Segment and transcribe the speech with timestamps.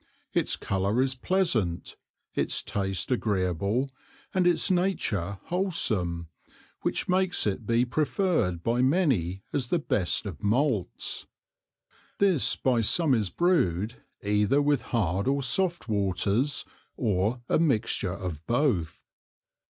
[0.33, 1.95] Its colour is pleasant,
[2.33, 3.91] its taste agreeable
[4.33, 6.27] and its nature wholsome,
[6.81, 11.27] which makes it be prefer'd by many as the best of Malts;
[12.17, 16.65] this by some is brewed either with hard or soft waters,
[16.97, 19.05] or a mixture of both.